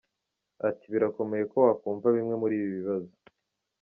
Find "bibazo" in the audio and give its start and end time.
2.77-3.11